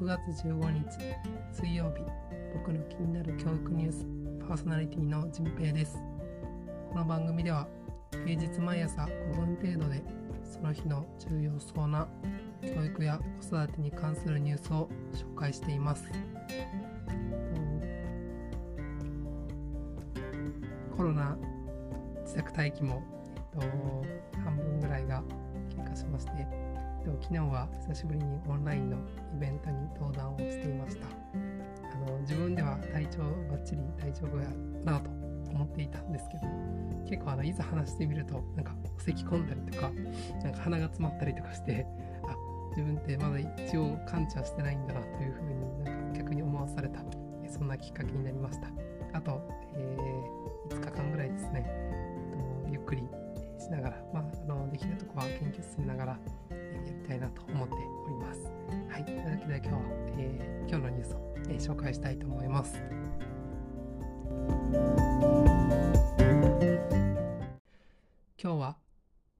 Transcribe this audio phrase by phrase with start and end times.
[0.00, 0.86] 6月15日
[1.52, 2.02] 水曜日
[2.54, 4.06] 僕の気になる教育ニュース
[4.48, 5.98] パーソナリティのじんぺいです。
[6.90, 7.68] この番組では
[8.24, 10.02] 平日毎朝5分程度で
[10.42, 12.08] その日の重要そうな
[12.62, 16.04] 教育や子育てに関するニュースを紹介しています。
[20.96, 21.36] コロナ
[22.22, 23.02] 自宅待機も、
[23.36, 25.22] えっと、半分ぐらいが
[25.76, 26.59] 経過しまして
[27.04, 28.96] 昨日は久しぶりにオンラインの
[29.34, 31.06] イベントに登壇をしていました。
[31.06, 33.18] あの自分では体調
[33.50, 34.48] ばっちり大丈夫や
[34.84, 35.10] なと
[35.50, 36.46] 思っていたんですけど
[37.08, 39.90] 結構あのいざ話してみるとなんか咳き込んだりとか
[40.42, 41.86] なんか鼻が詰まったりとかして
[42.22, 42.36] あ
[42.76, 47.00] 自分ってまだ一応完治はしてないんだなというふうになんか逆に思わされた
[47.50, 48.68] そんなきっかけになりました。
[49.12, 49.42] あと、
[49.74, 53.02] えー、5日間ぐらいですね、えっと、ゆっくり
[53.58, 56.18] しながら、まあ、あのできるとこは研究進めながら
[56.86, 58.40] やりたいなと思っております。
[58.88, 59.80] はい、というわけで今日は、
[60.18, 62.80] えー、今日のニュースを、えー、紹介したいと思います。
[68.42, 68.76] 今日は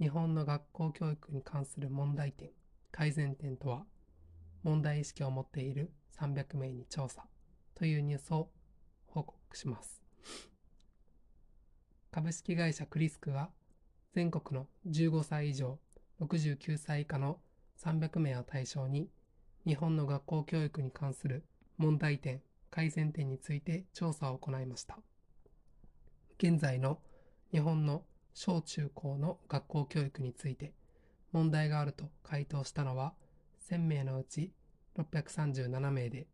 [0.00, 2.50] 日本の学校教育に関する問題点、
[2.92, 3.84] 改善点とは、
[4.62, 7.26] 問題意識を持っている300名に調査
[7.74, 8.50] というニュースを
[9.06, 10.02] 報告します。
[12.10, 13.50] 株式会社クリスクは
[14.14, 15.80] 全国の15歳以上
[16.20, 17.40] 69歳以下の
[17.82, 19.08] 300名を対象に
[19.66, 21.44] 日本の学校教育に関する
[21.76, 24.98] 問題点、改善点について調査を行いました。
[26.38, 27.00] 現在の
[27.50, 30.72] 日本の小中高の学校教育について
[31.32, 33.14] 問題があると回答したのは
[33.70, 34.52] 1000名のうち
[34.98, 36.26] 637名で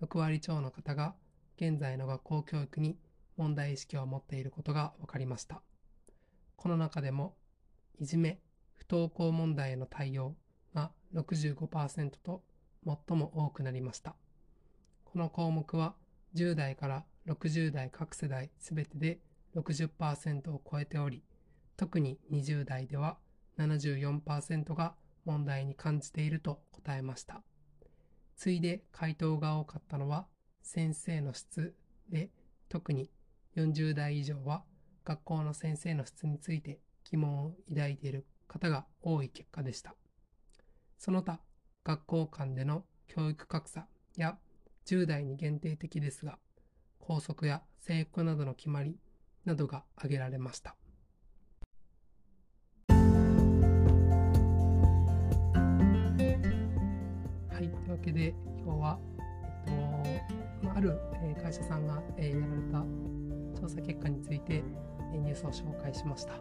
[0.00, 1.14] 6割超の方が
[1.56, 2.96] 現在の学校教育に
[3.36, 5.62] 問題意識を持っていることが分かりました。
[6.56, 7.34] この中でも
[7.98, 8.40] いじめ、
[8.90, 10.34] 登校問題への対応
[10.74, 12.42] が65%と
[12.84, 14.16] 最も多くなりました。
[15.04, 15.94] この項目は
[16.34, 19.20] 10代から60代各世代すべてで
[19.54, 21.22] 60%を超えており、
[21.76, 23.18] 特に20代では
[23.58, 27.42] 74%が問題に感じていると答えました。
[28.36, 30.26] 次いで回答が多かったのは
[30.62, 31.74] 先生の質
[32.08, 32.30] で、
[32.68, 33.10] 特に
[33.56, 34.64] 40代以上は
[35.04, 39.94] 学校の先生の質について疑問を抱いている方が多い結果でした。
[40.98, 41.40] その他、
[41.84, 44.36] 学校間での教育格差や
[44.86, 46.40] 10代に限定的ですが、
[46.98, 48.98] 校則や制服などの決まり
[49.44, 50.74] などが挙げられました。
[52.88, 52.96] は
[57.60, 58.98] い、というわけで今日は、
[59.66, 60.32] えっ
[60.68, 60.98] とあ、る、
[61.40, 62.32] 会社さんが、やられ
[62.72, 62.84] た
[63.60, 64.64] 調査結果について、
[65.12, 66.34] ニュースを紹介しました。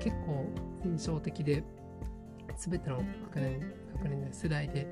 [0.00, 0.46] 結構
[0.84, 1.62] 印象的で
[2.56, 3.60] 全ての学年
[3.94, 4.86] 学年で世代で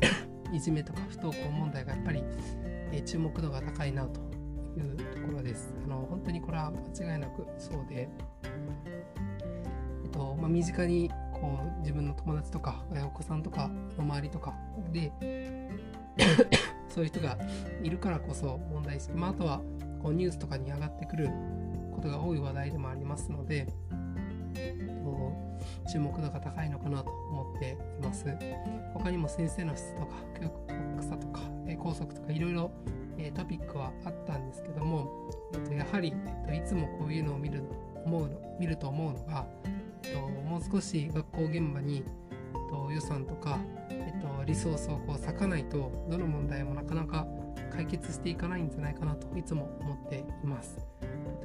[0.52, 2.24] いじめとか不登校問題がやっぱり、
[2.90, 4.20] え注目度が高いなと
[4.78, 5.74] いうところです。
[5.84, 8.08] あの本当にこれは間違いなくそうで、
[10.04, 14.54] えっとまあ、身近にこう自分の友達とかお子さんとかの周りとか
[14.90, 15.12] で
[16.88, 17.36] そういう人が
[17.82, 19.60] いるからこそ問題意識、まあ、あとは
[20.02, 21.28] こうニュースとかに上がってくる
[21.92, 23.66] ことが多い話題でもありますので、
[25.88, 28.26] 注目度が高いのかなと思っています。
[28.92, 32.70] 他にも先生の質とか教育格差とか、え校則とかいろいろ、
[33.16, 35.08] えトピックはあったんですけども、
[35.54, 37.62] えっと、やはり、えっと、いつもこういうのを見る
[38.04, 39.46] 思うの見ると思うのが、
[40.04, 43.58] えっと、もう少し学校現場に、えっと、予算とか、
[43.90, 47.26] えっと、リソースをこう割かないとどの問題もなかなか
[47.72, 50.78] 解決していかないんじゃないかなといつも思っています。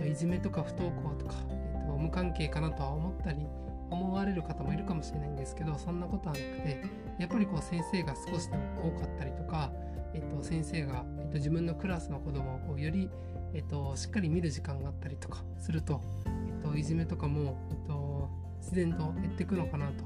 [0.06, 3.48] いじめとか不登校とか、えっと、無関係かなとは思ったり
[3.94, 6.84] 思われる方もいるかもしれないんですけどそんなことはなくて
[7.20, 9.72] やっぱりこう先生が少しでも多かったりとか、
[10.14, 13.10] えっと、先生が、えっと、自分のクラスの子供をこうより、
[13.54, 18.30] えっと、しっかり見る時間があったりとかすると、えっと、いじめとかも、えっと、
[18.60, 20.04] 自然と減っていくのかなと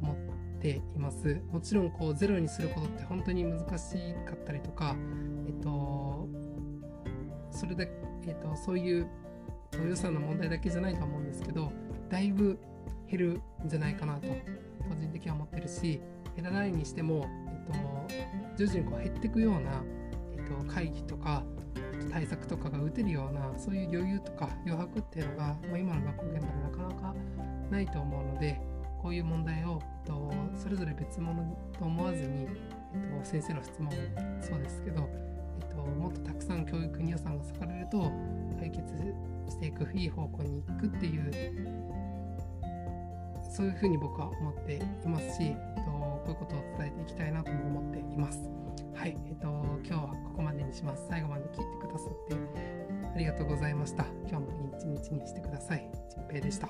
[0.00, 0.16] 思っ
[0.60, 1.40] ています。
[1.50, 4.96] もちろんこうゼロにすることって本当に難しかったりとか、
[5.46, 6.28] えっと、
[7.50, 7.84] それだ
[8.26, 9.06] えーと、そういう
[9.88, 11.72] 予算の問題だけじゃないと思うんですけど
[12.08, 12.58] だいぶ
[13.12, 14.26] 減るんじゃないかなと
[14.88, 16.00] 個人的には思ってるし
[16.34, 17.26] 減らないにしても、
[17.68, 19.82] えーと、徐々にこう減っていくような、
[20.32, 21.44] えーと、会議とか
[22.10, 27.14] 対策とかが打てるようなそういう余裕とか余白っていうのが、まあ、今の学校現場でなかなか
[27.70, 28.58] ないと思うので
[29.02, 31.42] こういう問題を、えっと、それぞれ別物
[31.78, 33.90] と思わずに、えっと、先生の質問
[34.40, 35.08] そうですけど
[35.60, 38.10] えっと、もっとたくさん教育に予算が割かれると
[38.58, 38.82] 解決
[39.48, 41.61] していくいい方向に行くっていう
[43.52, 48.38] そういうふうに僕は思っていますし、えっと、こういうことを伝えていきたいなとも思っています。
[48.94, 51.06] はい、えっと、今日はここまでにします。
[51.08, 52.36] 最後まで聞いてくださって
[53.14, 54.06] ありがとうございました。
[54.28, 55.90] 今日もいい一日にしてください。
[56.08, 56.68] ちんぺでした。